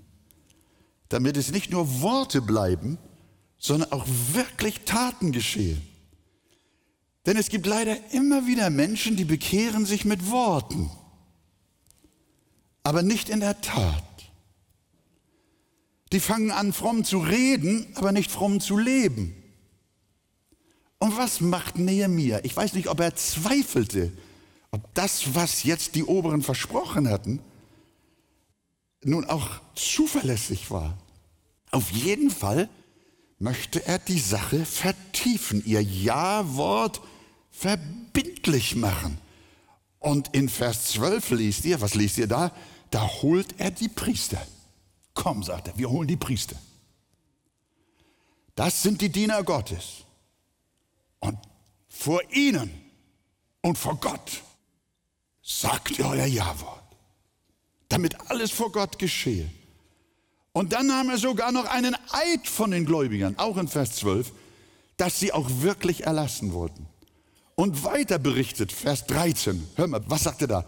damit 1.10 1.38
es 1.38 1.52
nicht 1.52 1.70
nur 1.70 2.02
Worte 2.02 2.42
bleiben, 2.42 2.98
sondern 3.60 3.92
auch 3.92 4.08
wirklich 4.34 4.80
Taten 4.86 5.32
geschehen. 5.32 5.80
Denn 7.28 7.36
es 7.36 7.50
gibt 7.50 7.66
leider 7.66 7.98
immer 8.14 8.48
wieder 8.48 8.70
Menschen, 8.70 9.18
die 9.18 9.26
bekehren 9.26 9.86
sich 9.86 10.06
mit 10.06 10.32
Worten, 10.32 10.90
aber 12.84 13.04
nicht 13.04 13.28
in 13.28 13.42
der 13.42 13.60
Tat. 13.60 14.04
Die 16.14 16.22
fangen 16.22 16.52
an, 16.52 16.72
fromm 16.72 17.04
zu 17.04 17.20
reden, 17.20 17.86
aber 17.96 18.14
nicht 18.14 18.32
fromm 18.32 18.62
zu 18.62 18.78
leben. 18.78 19.36
Und 21.00 21.18
was 21.18 21.42
macht 21.42 21.78
Nehemia? 21.78 22.40
Ich 22.44 22.56
weiß 22.56 22.74
nicht, 22.74 22.88
ob 22.88 23.02
er 23.02 23.14
zweifelte, 23.18 24.14
ob 24.72 24.94
das, 24.94 25.36
was 25.36 25.64
jetzt 25.64 25.96
die 25.96 26.06
Oberen 26.06 26.42
versprochen 26.42 27.10
hatten, 27.10 27.42
nun 29.04 29.26
auch 29.26 29.60
zuverlässig 29.76 30.72
war. 30.72 30.98
Auf 31.72 31.92
jeden 31.92 32.32
Fall 32.32 32.70
möchte 33.38 33.86
er 33.86 34.00
die 34.00 34.20
Sache 34.20 34.64
vertiefen, 34.66 35.62
ihr 35.66 35.84
Ja-Wort 35.84 37.02
verbindlich 37.58 38.76
machen. 38.76 39.18
Und 40.00 40.34
in 40.34 40.48
Vers 40.48 40.86
12 40.92 41.32
liest 41.32 41.66
ihr, 41.66 41.82
was 41.82 41.96
liest 41.96 42.18
ihr 42.18 42.28
da? 42.28 42.52
Da 42.92 43.08
holt 43.22 43.56
er 43.58 43.72
die 43.72 43.90
Priester. 43.90 44.42
Komm, 45.14 45.42
sagt 45.44 45.68
er, 45.68 45.78
wir 45.78 45.90
holen 45.90 46.08
die 46.08 46.18
Priester. 46.18 46.56
Das 48.56 48.82
sind 48.84 49.02
die 49.02 49.10
Diener 49.10 49.44
Gottes. 49.44 50.04
Und 51.20 51.38
vor 51.90 52.22
ihnen 52.32 52.72
und 53.62 53.78
vor 53.78 53.98
Gott 53.98 54.44
sagt 55.42 55.98
ihr 55.98 56.06
euer 56.06 56.26
Ja-Wort, 56.26 56.84
damit 57.90 58.30
alles 58.30 58.52
vor 58.52 58.72
Gott 58.72 59.00
geschehe. 59.00 59.50
Und 60.54 60.74
dann 60.74 60.88
nahm 60.88 61.10
er 61.10 61.18
sogar 61.18 61.52
noch 61.52 61.66
einen 61.66 61.96
Eid 62.12 62.48
von 62.48 62.72
den 62.72 62.86
Gläubigern, 62.86 63.38
auch 63.38 63.58
in 63.58 63.68
Vers 63.68 63.96
12, 63.96 64.32
dass 64.98 65.20
sie 65.20 65.34
auch 65.34 65.50
wirklich 65.62 66.06
erlassen 66.06 66.54
wollten. 66.54 66.88
Und 67.60 67.84
weiter 67.84 68.20
berichtet, 68.20 68.72
Vers 68.72 69.08
13, 69.08 69.68
hör 69.78 69.88
mal, 69.88 70.04
was 70.06 70.26
sagt 70.26 70.42
er 70.44 70.48
da? 70.48 70.66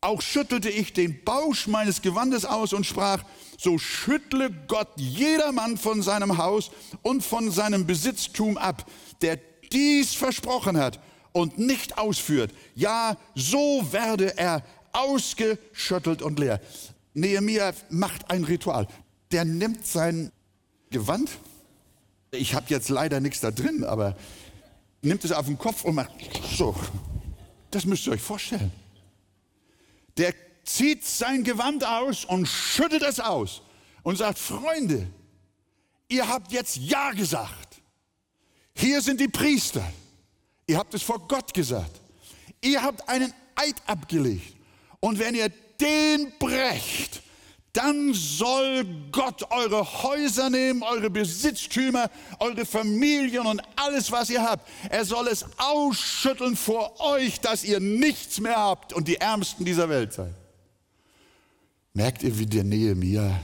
Auch 0.00 0.20
schüttelte 0.20 0.68
ich 0.68 0.92
den 0.92 1.22
Bausch 1.22 1.68
meines 1.68 2.02
Gewandes 2.02 2.44
aus 2.44 2.72
und 2.72 2.84
sprach, 2.84 3.22
so 3.56 3.78
schüttle 3.78 4.50
Gott 4.66 4.88
jedermann 4.96 5.76
von 5.76 6.02
seinem 6.02 6.36
Haus 6.36 6.72
und 7.02 7.22
von 7.22 7.52
seinem 7.52 7.86
Besitztum 7.86 8.58
ab, 8.58 8.90
der 9.22 9.38
dies 9.72 10.14
versprochen 10.14 10.76
hat 10.76 10.98
und 11.30 11.58
nicht 11.58 11.96
ausführt. 11.96 12.52
Ja, 12.74 13.16
so 13.36 13.86
werde 13.92 14.36
er 14.36 14.64
ausgeschüttelt 14.92 16.22
und 16.22 16.40
leer. 16.40 16.60
Nehemiah 17.14 17.72
macht 17.88 18.32
ein 18.32 18.42
Ritual. 18.42 18.88
Der 19.30 19.44
nimmt 19.44 19.86
sein 19.86 20.32
Gewand. 20.90 21.30
Ich 22.32 22.54
habe 22.54 22.66
jetzt 22.68 22.88
leider 22.88 23.20
nichts 23.20 23.40
da 23.40 23.52
drin, 23.52 23.84
aber 23.84 24.16
nimmt 25.02 25.24
es 25.24 25.32
auf 25.32 25.46
den 25.46 25.58
Kopf 25.58 25.84
und 25.84 25.94
macht 25.94 26.12
so. 26.56 26.74
Das 27.70 27.84
müsst 27.84 28.06
ihr 28.06 28.12
euch 28.12 28.22
vorstellen. 28.22 28.72
Der 30.16 30.34
zieht 30.64 31.04
sein 31.04 31.44
Gewand 31.44 31.84
aus 31.84 32.24
und 32.24 32.46
schüttet 32.46 33.02
es 33.02 33.20
aus 33.20 33.62
und 34.02 34.16
sagt, 34.16 34.38
Freunde, 34.38 35.08
ihr 36.08 36.26
habt 36.28 36.52
jetzt 36.52 36.76
Ja 36.76 37.12
gesagt. 37.12 37.80
Hier 38.74 39.00
sind 39.00 39.20
die 39.20 39.28
Priester. 39.28 39.84
Ihr 40.66 40.78
habt 40.78 40.92
es 40.94 41.02
vor 41.02 41.26
Gott 41.26 41.54
gesagt. 41.54 42.00
Ihr 42.60 42.82
habt 42.82 43.08
einen 43.08 43.32
Eid 43.54 43.76
abgelegt. 43.86 44.54
Und 45.00 45.18
wenn 45.18 45.34
ihr 45.34 45.50
den 45.80 46.32
brecht, 46.38 47.22
dann 47.76 48.14
soll 48.14 48.86
Gott 49.12 49.50
eure 49.50 50.02
Häuser 50.02 50.48
nehmen, 50.48 50.82
eure 50.82 51.10
Besitztümer, 51.10 52.10
eure 52.38 52.64
Familien 52.64 53.46
und 53.46 53.60
alles, 53.76 54.10
was 54.10 54.30
ihr 54.30 54.42
habt. 54.42 54.66
Er 54.88 55.04
soll 55.04 55.28
es 55.28 55.44
ausschütteln 55.58 56.56
vor 56.56 56.98
euch, 57.00 57.40
dass 57.40 57.64
ihr 57.64 57.80
nichts 57.80 58.40
mehr 58.40 58.56
habt 58.56 58.92
und 58.94 59.08
die 59.08 59.16
Ärmsten 59.16 59.64
dieser 59.64 59.88
Welt 59.88 60.14
seid. 60.14 60.34
Merkt 61.92 62.22
ihr, 62.22 62.38
wie 62.38 62.46
der 62.46 62.64
Nehemia 62.64 63.40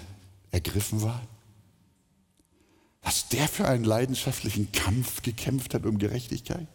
ergriffen 0.51 1.03
war? 1.03 1.21
Was 3.03 3.29
der 3.29 3.49
für 3.49 3.67
einen 3.67 3.85
leidenschaftlichen 3.85 4.73
Kampf 4.73 5.23
gekämpft 5.23 5.75
hat 5.75 5.85
um 5.85 5.99
Gerechtigkeit? 5.99 6.67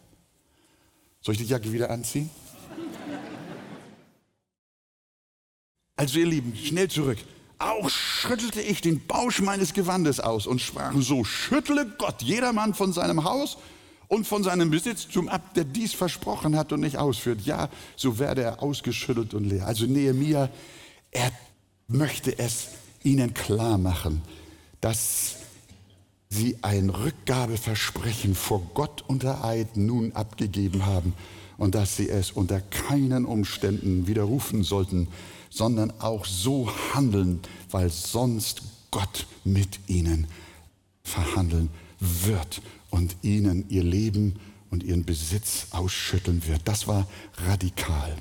Soll 1.22 1.34
ich 1.34 1.40
die 1.40 1.46
Jacke 1.46 1.72
wieder 1.72 1.90
anziehen? 1.90 2.30
Also 5.96 6.20
ihr 6.20 6.26
Lieben, 6.26 6.54
schnell 6.54 6.88
zurück. 6.88 7.18
Auch 7.58 7.90
schüttelte 7.90 8.60
ich 8.60 8.80
den 8.80 9.04
Bausch 9.06 9.40
meines 9.40 9.74
Gewandes 9.74 10.20
aus 10.20 10.46
und 10.46 10.60
sprach 10.60 10.92
so, 10.98 11.24
schüttle 11.24 11.86
Gott 11.98 12.22
jedermann 12.22 12.72
von 12.72 12.92
seinem 12.92 13.24
Haus 13.24 13.58
und 14.06 14.26
von 14.26 14.44
seinem 14.44 14.70
Besitztum 14.70 15.28
ab, 15.28 15.54
der 15.54 15.64
dies 15.64 15.92
versprochen 15.92 16.56
hat 16.56 16.72
und 16.72 16.80
nicht 16.80 16.98
ausführt. 16.98 17.40
Ja, 17.42 17.68
so 17.96 18.18
werde 18.18 18.42
er 18.42 18.62
ausgeschüttelt 18.62 19.34
und 19.34 19.44
leer. 19.44 19.66
Also 19.66 19.86
Nehemiah, 19.86 20.50
er 21.10 21.32
möchte 21.88 22.38
es 22.38 22.68
ihnen 23.02 23.34
klar 23.34 23.76
machen, 23.76 24.22
dass 24.80 25.36
sie 26.30 26.58
ein 26.62 26.90
Rückgabeversprechen 26.90 28.34
vor 28.34 28.62
Gott 28.74 29.02
unter 29.06 29.44
Eid 29.44 29.76
nun 29.76 30.12
abgegeben 30.12 30.86
haben 30.86 31.14
und 31.56 31.74
dass 31.74 31.96
sie 31.96 32.08
es 32.08 32.30
unter 32.30 32.60
keinen 32.60 33.24
Umständen 33.24 34.06
widerrufen 34.06 34.62
sollten, 34.62 35.08
sondern 35.50 35.92
auch 36.00 36.24
so 36.24 36.70
handeln, 36.94 37.40
weil 37.70 37.90
sonst 37.90 38.62
Gott 38.90 39.26
mit 39.44 39.80
ihnen 39.88 40.26
verhandeln 41.02 41.70
wird 42.00 42.62
und 42.90 43.16
ihnen 43.22 43.68
ihr 43.68 43.82
Leben 43.82 44.38
und 44.70 44.82
ihren 44.82 45.04
Besitz 45.04 45.68
ausschütteln 45.70 46.46
wird. 46.46 46.62
Das 46.64 46.86
war 46.86 47.06
radikal. 47.46 48.16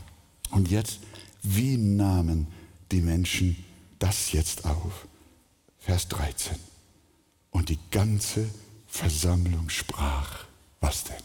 Und 0.52 0.70
jetzt, 0.70 1.00
wie 1.44 1.78
nahmen 1.78 2.48
die 2.92 3.02
Menschen 3.02 3.64
das 4.00 4.32
jetzt 4.32 4.66
auf? 4.66 5.08
Vers 5.80 6.08
13. 6.10 6.58
Und 7.52 7.70
die 7.70 7.80
ganze 7.92 8.50
Versammlung 8.88 9.70
sprach, 9.70 10.46
was 10.80 11.04
denn? 11.06 11.16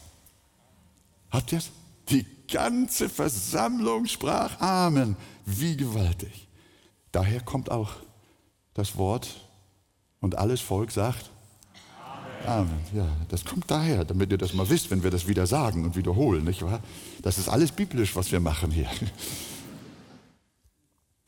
Habt 1.29 1.51
ihr 1.51 1.57
es? 1.59 1.71
Die 2.09 2.25
ganze 2.47 3.09
Versammlung 3.09 4.05
sprach 4.05 4.59
Amen. 4.59 5.15
Wie 5.45 5.75
gewaltig. 5.77 6.47
Daher 7.11 7.41
kommt 7.41 7.69
auch 7.71 7.91
das 8.73 8.97
Wort 8.97 9.47
und 10.19 10.37
alles 10.37 10.61
Volk 10.61 10.91
sagt 10.91 11.29
Amen. 12.45 12.69
Amen. 12.69 12.79
Ja, 12.93 13.07
das 13.29 13.45
kommt 13.45 13.69
daher, 13.69 14.05
damit 14.05 14.31
ihr 14.31 14.37
das 14.37 14.53
mal 14.53 14.69
wisst, 14.69 14.91
wenn 14.91 15.03
wir 15.03 15.11
das 15.11 15.27
wieder 15.27 15.47
sagen 15.47 15.85
und 15.85 15.95
wiederholen, 15.95 16.43
nicht 16.43 16.61
wahr? 16.61 16.81
Das 17.21 17.37
ist 17.37 17.49
alles 17.49 17.71
biblisch, 17.71 18.15
was 18.15 18.31
wir 18.31 18.39
machen 18.39 18.71
hier. 18.71 18.89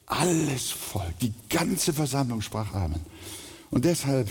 Alles 0.08 0.70
Volk, 0.70 1.18
die 1.20 1.34
ganze 1.50 1.92
Versammlung 1.92 2.42
sprach 2.42 2.74
Amen. 2.74 3.02
Und 3.72 3.86
deshalb 3.86 4.30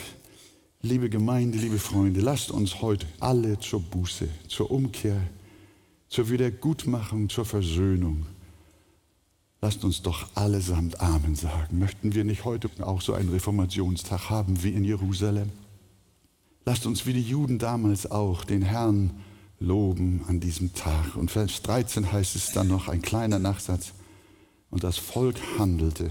Liebe 0.85 1.09
Gemeinde, 1.09 1.57
liebe 1.57 1.79
Freunde, 1.79 2.21
lasst 2.21 2.51
uns 2.51 2.83
heute 2.83 3.07
alle 3.19 3.59
zur 3.59 3.81
Buße, 3.81 4.29
zur 4.49 4.71
Umkehr, 4.71 5.19
zur 6.15 6.31
Wiedergutmachung, 6.31 7.29
zur 7.29 7.45
Versöhnung. 7.45 8.27
Lasst 9.61 9.85
uns 9.85 10.03
doch 10.03 10.29
allesamt 10.35 11.01
Amen 11.01 11.35
sagen. 11.35 11.79
Möchten 11.79 12.15
wir 12.15 12.25
nicht 12.25 12.45
heute 12.45 12.71
auch 12.87 13.01
so 13.01 13.15
einen 13.15 13.31
Reformationstag 13.31 14.31
haben 14.31 14.63
wie 14.63 14.71
in 14.71 14.85
Jerusalem? 14.85 15.51
Lasst 16.65 16.87
uns 16.87 17.05
wie 17.07 17.13
die 17.13 17.23
Juden 17.23 17.59
damals 17.59 18.11
auch 18.11 18.45
den 18.45 18.63
Herrn 18.63 19.11
loben 19.59 20.25
an 20.29 20.41
diesem 20.41 20.75
Tag. 20.75 21.17
Und 21.17 21.31
Vers 21.31 21.63
13 21.63 22.13
heißt 22.13 22.37
es 22.37 22.53
dann 22.53 22.69
noch 22.69 22.89
ein 22.89 23.03
kleiner 23.03 23.39
Nachsatz. 23.39 23.93
Und 24.71 24.85
das 24.85 24.99
Volk 24.99 25.37
handelte 25.59 26.11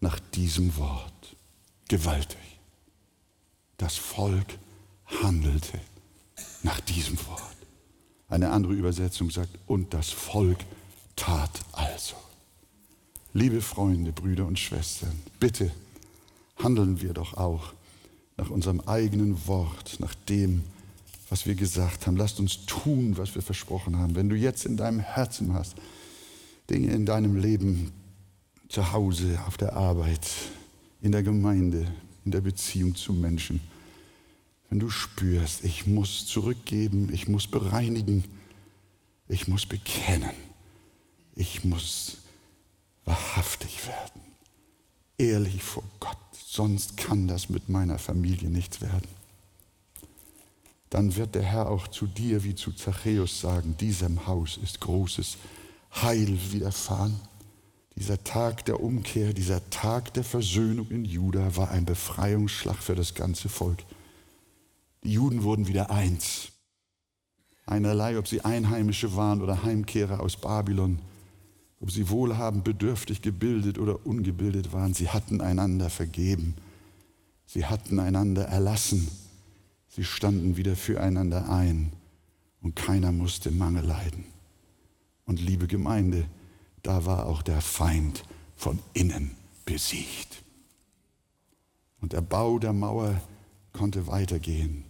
nach 0.00 0.20
diesem 0.34 0.76
Wort. 0.76 1.36
Gewaltig 1.88 2.38
das 3.78 3.96
Volk 3.96 4.58
handelte 5.22 5.80
nach 6.62 6.80
diesem 6.80 7.16
Wort. 7.26 7.57
Eine 8.28 8.50
andere 8.50 8.74
Übersetzung 8.74 9.30
sagt, 9.30 9.58
und 9.66 9.94
das 9.94 10.10
Volk 10.10 10.58
tat 11.16 11.50
also. 11.72 12.14
Liebe 13.32 13.60
Freunde, 13.60 14.12
Brüder 14.12 14.46
und 14.46 14.58
Schwestern, 14.58 15.12
bitte 15.40 15.70
handeln 16.56 17.00
wir 17.00 17.12
doch 17.12 17.34
auch 17.34 17.72
nach 18.36 18.50
unserem 18.50 18.80
eigenen 18.80 19.46
Wort, 19.46 19.98
nach 20.00 20.14
dem, 20.14 20.64
was 21.28 21.46
wir 21.46 21.54
gesagt 21.54 22.06
haben. 22.06 22.16
Lasst 22.16 22.40
uns 22.40 22.66
tun, 22.66 23.16
was 23.16 23.34
wir 23.34 23.42
versprochen 23.42 23.98
haben. 23.98 24.14
Wenn 24.14 24.28
du 24.28 24.36
jetzt 24.36 24.64
in 24.64 24.76
deinem 24.76 25.00
Herzen 25.00 25.54
hast, 25.54 25.74
Dinge 26.70 26.92
in 26.92 27.06
deinem 27.06 27.36
Leben, 27.36 27.92
zu 28.68 28.92
Hause, 28.92 29.38
auf 29.46 29.56
der 29.56 29.74
Arbeit, 29.74 30.28
in 31.00 31.12
der 31.12 31.22
Gemeinde, 31.22 31.86
in 32.24 32.30
der 32.30 32.42
Beziehung 32.42 32.94
zu 32.94 33.12
Menschen. 33.12 33.60
Wenn 34.68 34.80
du 34.80 34.90
spürst, 34.90 35.64
ich 35.64 35.86
muss 35.86 36.26
zurückgeben, 36.26 37.12
ich 37.12 37.28
muss 37.28 37.46
bereinigen, 37.46 38.24
ich 39.28 39.48
muss 39.48 39.66
bekennen, 39.66 40.34
ich 41.34 41.64
muss 41.64 42.18
wahrhaftig 43.04 43.86
werden, 43.86 44.20
ehrlich 45.16 45.62
vor 45.62 45.84
Gott, 46.00 46.18
sonst 46.32 46.96
kann 46.96 47.28
das 47.28 47.48
mit 47.48 47.68
meiner 47.68 47.98
Familie 47.98 48.50
nichts 48.50 48.80
werden. 48.80 49.08
Dann 50.90 51.16
wird 51.16 51.34
der 51.34 51.42
Herr 51.42 51.70
auch 51.70 51.88
zu 51.88 52.06
dir 52.06 52.44
wie 52.44 52.54
zu 52.54 52.72
Zachäus 52.72 53.40
sagen, 53.40 53.76
diesem 53.78 54.26
Haus 54.26 54.58
ist 54.62 54.80
großes 54.80 55.36
Heil 55.94 56.38
widerfahren. 56.50 57.20
Dieser 57.96 58.22
Tag 58.22 58.64
der 58.66 58.80
Umkehr, 58.80 59.32
dieser 59.32 59.68
Tag 59.70 60.14
der 60.14 60.24
Versöhnung 60.24 60.88
in 60.88 61.04
Juda 61.04 61.56
war 61.56 61.70
ein 61.70 61.84
Befreiungsschlag 61.84 62.76
für 62.76 62.94
das 62.94 63.14
ganze 63.14 63.48
Volk. 63.48 63.78
Die 65.04 65.12
Juden 65.12 65.42
wurden 65.42 65.68
wieder 65.68 65.90
eins. 65.90 66.52
Einerlei, 67.66 68.18
ob 68.18 68.26
sie 68.26 68.40
Einheimische 68.40 69.14
waren 69.14 69.42
oder 69.42 69.62
Heimkehrer 69.62 70.20
aus 70.20 70.36
Babylon, 70.36 71.00
ob 71.80 71.90
sie 71.90 72.08
wohlhabend, 72.08 72.64
bedürftig, 72.64 73.22
gebildet 73.22 73.78
oder 73.78 74.04
ungebildet 74.06 74.72
waren, 74.72 74.94
sie 74.94 75.08
hatten 75.08 75.40
einander 75.40 75.90
vergeben. 75.90 76.54
Sie 77.46 77.66
hatten 77.66 78.00
einander 78.00 78.44
erlassen. 78.44 79.08
Sie 79.88 80.04
standen 80.04 80.56
wieder 80.56 80.76
füreinander 80.76 81.48
ein 81.48 81.92
und 82.60 82.74
keiner 82.74 83.12
musste 83.12 83.50
Mangel 83.50 83.84
leiden. 83.84 84.24
Und 85.24 85.40
liebe 85.40 85.66
Gemeinde, 85.66 86.26
da 86.82 87.04
war 87.04 87.26
auch 87.26 87.42
der 87.42 87.60
Feind 87.60 88.24
von 88.56 88.78
innen 88.92 89.32
besiegt. 89.64 90.42
Und 92.00 92.12
der 92.12 92.20
Bau 92.20 92.58
der 92.58 92.72
Mauer 92.72 93.20
konnte 93.72 94.06
weitergehen. 94.06 94.84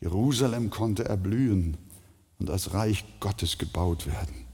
Jerusalem 0.00 0.70
konnte 0.70 1.04
erblühen 1.04 1.76
und 2.38 2.48
das 2.48 2.72
Reich 2.72 3.04
Gottes 3.20 3.58
gebaut 3.58 4.06
werden. 4.06 4.46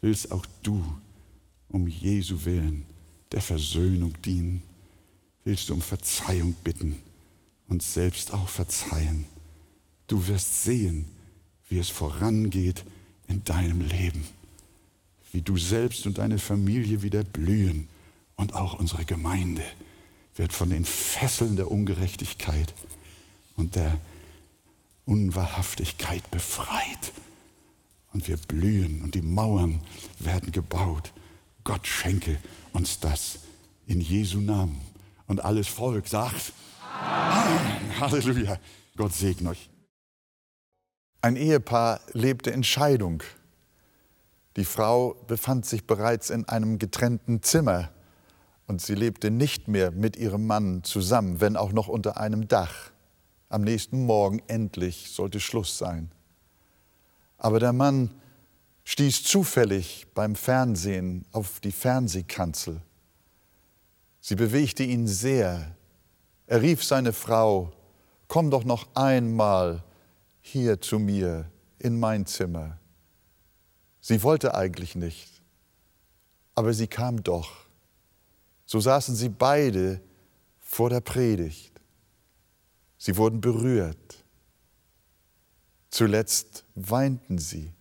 Willst 0.00 0.32
auch 0.32 0.46
du 0.62 0.82
um 1.68 1.86
Jesu 1.86 2.44
willen 2.44 2.86
der 3.32 3.42
Versöhnung 3.42 4.14
dienen? 4.22 4.62
Willst 5.44 5.68
du 5.68 5.74
um 5.74 5.82
Verzeihung 5.82 6.54
bitten 6.64 7.00
und 7.68 7.82
selbst 7.82 8.32
auch 8.32 8.48
verzeihen? 8.48 9.26
Du 10.06 10.26
wirst 10.26 10.64
sehen, 10.64 11.06
wie 11.68 11.78
es 11.78 11.88
vorangeht 11.88 12.84
in 13.28 13.44
deinem 13.44 13.80
Leben, 13.80 14.26
wie 15.32 15.42
du 15.42 15.56
selbst 15.56 16.06
und 16.06 16.18
deine 16.18 16.38
Familie 16.38 17.02
wieder 17.02 17.24
blühen 17.24 17.88
und 18.36 18.54
auch 18.54 18.78
unsere 18.78 19.04
Gemeinde 19.04 19.62
wird 20.34 20.52
von 20.52 20.70
den 20.70 20.84
Fesseln 20.84 21.56
der 21.56 21.70
Ungerechtigkeit 21.70 22.74
und 23.56 23.76
der 23.76 23.98
Unwahrhaftigkeit 25.04 26.30
befreit. 26.30 27.12
Und 28.12 28.28
wir 28.28 28.36
blühen 28.36 29.02
und 29.02 29.14
die 29.14 29.22
Mauern 29.22 29.80
werden 30.18 30.52
gebaut. 30.52 31.12
Gott 31.64 31.86
schenke 31.86 32.38
uns 32.72 33.00
das 33.00 33.38
in 33.86 34.00
Jesu 34.00 34.40
Namen. 34.40 34.80
Und 35.26 35.44
alles 35.44 35.68
Volk 35.68 36.08
sagt 36.08 36.52
Amen. 37.00 38.00
Halleluja. 38.00 38.58
Gott 38.96 39.14
segne 39.14 39.50
euch. 39.50 39.70
Ein 41.22 41.36
Ehepaar 41.36 42.00
lebte 42.12 42.50
in 42.50 42.64
Scheidung. 42.64 43.22
Die 44.56 44.64
Frau 44.64 45.14
befand 45.26 45.64
sich 45.64 45.86
bereits 45.86 46.30
in 46.30 46.48
einem 46.48 46.78
getrennten 46.78 47.42
Zimmer 47.42 47.90
und 48.66 48.82
sie 48.82 48.94
lebte 48.94 49.30
nicht 49.30 49.68
mehr 49.68 49.90
mit 49.90 50.16
ihrem 50.16 50.46
Mann 50.46 50.84
zusammen, 50.84 51.40
wenn 51.40 51.56
auch 51.56 51.72
noch 51.72 51.88
unter 51.88 52.18
einem 52.18 52.48
Dach. 52.48 52.91
Am 53.52 53.60
nächsten 53.60 54.06
Morgen 54.06 54.40
endlich 54.46 55.10
sollte 55.10 55.38
Schluss 55.38 55.76
sein. 55.76 56.10
Aber 57.36 57.60
der 57.60 57.74
Mann 57.74 58.08
stieß 58.84 59.24
zufällig 59.24 60.06
beim 60.14 60.36
Fernsehen 60.36 61.26
auf 61.32 61.60
die 61.60 61.70
Fernsehkanzel. 61.70 62.80
Sie 64.22 64.36
bewegte 64.36 64.84
ihn 64.84 65.06
sehr. 65.06 65.76
Er 66.46 66.62
rief 66.62 66.82
seine 66.82 67.12
Frau, 67.12 67.72
komm 68.26 68.50
doch 68.50 68.64
noch 68.64 68.86
einmal 68.94 69.84
hier 70.40 70.80
zu 70.80 70.98
mir 70.98 71.44
in 71.78 72.00
mein 72.00 72.24
Zimmer. 72.24 72.78
Sie 74.00 74.22
wollte 74.22 74.54
eigentlich 74.54 74.94
nicht, 74.94 75.42
aber 76.54 76.72
sie 76.72 76.86
kam 76.86 77.22
doch. 77.22 77.66
So 78.64 78.80
saßen 78.80 79.14
sie 79.14 79.28
beide 79.28 80.00
vor 80.58 80.88
der 80.88 81.02
Predigt. 81.02 81.71
Sie 83.04 83.16
wurden 83.16 83.40
berührt. 83.40 84.24
Zuletzt 85.90 86.64
weinten 86.76 87.36
sie, 87.36 87.72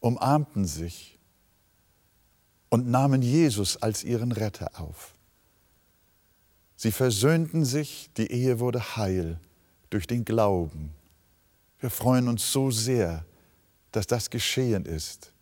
umarmten 0.00 0.66
sich 0.66 1.20
und 2.68 2.88
nahmen 2.88 3.22
Jesus 3.22 3.80
als 3.80 4.02
ihren 4.02 4.32
Retter 4.32 4.72
auf. 4.80 5.14
Sie 6.74 6.90
versöhnten 6.90 7.64
sich, 7.64 8.10
die 8.16 8.28
Ehe 8.32 8.58
wurde 8.58 8.96
heil 8.96 9.38
durch 9.88 10.08
den 10.08 10.24
Glauben. 10.24 10.92
Wir 11.78 11.88
freuen 11.88 12.26
uns 12.26 12.50
so 12.50 12.72
sehr, 12.72 13.24
dass 13.92 14.08
das 14.08 14.30
geschehen 14.30 14.84
ist. 14.84 15.32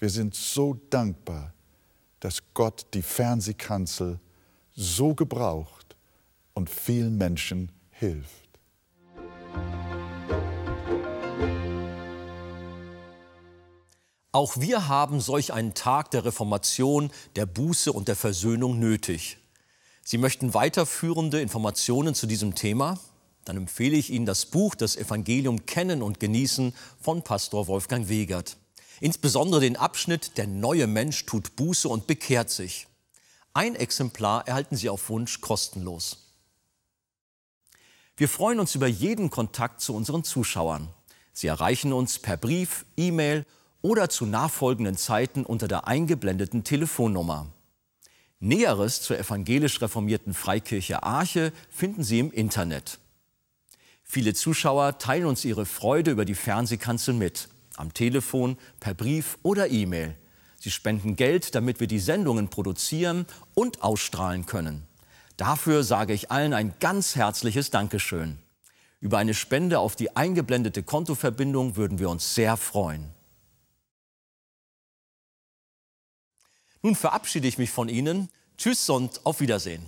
Wir 0.00 0.10
sind 0.10 0.34
so 0.34 0.74
dankbar, 0.90 1.54
dass 2.18 2.42
Gott 2.52 2.84
die 2.94 3.02
Fernsehkanzel 3.02 4.18
so 4.74 5.14
gebraucht 5.14 5.94
und 6.54 6.68
vielen 6.68 7.16
Menschen 7.16 7.70
hilft. 7.98 8.48
Auch 14.30 14.56
wir 14.58 14.88
haben 14.88 15.20
solch 15.20 15.52
einen 15.52 15.74
Tag 15.74 16.10
der 16.10 16.24
Reformation, 16.24 17.10
der 17.34 17.46
Buße 17.46 17.92
und 17.92 18.08
der 18.08 18.16
Versöhnung 18.16 18.78
nötig. 18.78 19.38
Sie 20.04 20.18
möchten 20.18 20.54
weiterführende 20.54 21.40
Informationen 21.40 22.14
zu 22.14 22.26
diesem 22.26 22.54
Thema? 22.54 23.00
Dann 23.44 23.56
empfehle 23.56 23.96
ich 23.96 24.10
Ihnen 24.10 24.26
das 24.26 24.46
Buch 24.46 24.74
Das 24.74 24.96
Evangelium 24.96 25.66
Kennen 25.66 26.02
und 26.02 26.20
Genießen 26.20 26.74
von 27.00 27.22
Pastor 27.22 27.66
Wolfgang 27.66 28.08
Wegert. 28.08 28.58
Insbesondere 29.00 29.60
den 29.60 29.76
Abschnitt 29.76 30.36
Der 30.36 30.46
neue 30.46 30.86
Mensch 30.86 31.24
tut 31.24 31.56
Buße 31.56 31.88
und 31.88 32.06
bekehrt 32.06 32.50
sich. 32.50 32.86
Ein 33.54 33.74
Exemplar 33.74 34.46
erhalten 34.46 34.76
Sie 34.76 34.88
auf 34.88 35.08
Wunsch 35.08 35.40
kostenlos. 35.40 36.27
Wir 38.18 38.28
freuen 38.28 38.58
uns 38.58 38.74
über 38.74 38.88
jeden 38.88 39.30
Kontakt 39.30 39.80
zu 39.80 39.94
unseren 39.94 40.24
Zuschauern. 40.24 40.88
Sie 41.32 41.46
erreichen 41.46 41.92
uns 41.92 42.18
per 42.18 42.36
Brief, 42.36 42.84
E-Mail 42.96 43.46
oder 43.80 44.08
zu 44.08 44.26
nachfolgenden 44.26 44.96
Zeiten 44.96 45.44
unter 45.44 45.68
der 45.68 45.86
eingeblendeten 45.86 46.64
Telefonnummer. 46.64 47.46
Näheres 48.40 49.02
zur 49.02 49.20
evangelisch 49.20 49.80
reformierten 49.80 50.34
Freikirche 50.34 51.04
Arche 51.04 51.52
finden 51.70 52.02
Sie 52.02 52.18
im 52.18 52.32
Internet. 52.32 52.98
Viele 54.02 54.34
Zuschauer 54.34 54.98
teilen 54.98 55.26
uns 55.26 55.44
ihre 55.44 55.64
Freude 55.64 56.10
über 56.10 56.24
die 56.24 56.34
Fernsehkanzel 56.34 57.14
mit, 57.14 57.48
am 57.76 57.94
Telefon, 57.94 58.58
per 58.80 58.94
Brief 58.94 59.38
oder 59.44 59.70
E-Mail. 59.70 60.16
Sie 60.58 60.72
spenden 60.72 61.14
Geld, 61.14 61.54
damit 61.54 61.78
wir 61.78 61.86
die 61.86 62.00
Sendungen 62.00 62.48
produzieren 62.48 63.26
und 63.54 63.84
ausstrahlen 63.84 64.44
können. 64.44 64.87
Dafür 65.38 65.84
sage 65.84 66.12
ich 66.12 66.32
allen 66.32 66.52
ein 66.52 66.74
ganz 66.80 67.14
herzliches 67.14 67.70
Dankeschön. 67.70 68.38
Über 69.00 69.18
eine 69.18 69.34
Spende 69.34 69.78
auf 69.78 69.94
die 69.94 70.16
eingeblendete 70.16 70.82
Kontoverbindung 70.82 71.76
würden 71.76 72.00
wir 72.00 72.10
uns 72.10 72.34
sehr 72.34 72.56
freuen. 72.56 73.08
Nun 76.82 76.96
verabschiede 76.96 77.46
ich 77.46 77.56
mich 77.56 77.70
von 77.70 77.88
Ihnen. 77.88 78.28
Tschüss 78.56 78.90
und 78.90 79.24
auf 79.24 79.38
Wiedersehen. 79.38 79.86